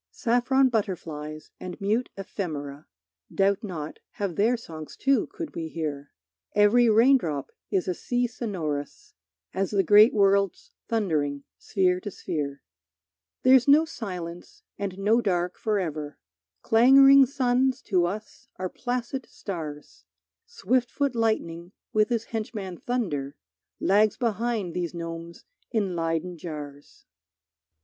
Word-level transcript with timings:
Saffron 0.09 0.69
butterflies 0.69 1.51
and 1.59 1.79
mute 1.79 2.09
ephemera, 2.17 2.87
Doubt 3.31 3.63
not, 3.63 3.99
have 4.13 4.35
their 4.35 4.57
songs 4.57 4.97
too, 4.97 5.27
could 5.27 5.53
we 5.55 5.67
hear. 5.67 6.09
Every 6.55 6.89
raindrop 6.89 7.51
is 7.69 7.87
a 7.87 7.93
sea 7.93 8.25
sonorous 8.25 9.13
As 9.53 9.69
the 9.69 9.83
great 9.83 10.11
worlds 10.11 10.71
thundering 10.87 11.43
sphere 11.59 11.99
to 11.99 12.09
sphere. 12.09 12.63
There's 13.43 13.67
no 13.67 13.85
silence 13.85 14.63
and 14.75 14.97
no 14.97 15.21
dark 15.21 15.59
forever, 15.59 16.17
Clangoring 16.63 17.27
suns 17.27 17.79
to 17.83 18.05
us 18.07 18.47
are 18.55 18.69
placid 18.69 19.27
stars; 19.29 20.05
Swift 20.47 20.89
foot 20.89 21.13
lightning 21.13 21.73
with 21.93 22.09
his 22.09 22.23
henchman 22.23 22.77
thunder 22.79 23.35
Lags 23.79 24.17
behind 24.17 24.73
these 24.73 24.95
gnomes 24.95 25.45
in 25.69 25.95
Leyden 25.95 26.39
jars. 26.39 27.05